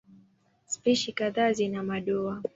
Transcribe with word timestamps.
Spishi 0.65 1.11
kadhaa 1.13 1.53
zina 1.53 1.83
madoa. 1.83 2.41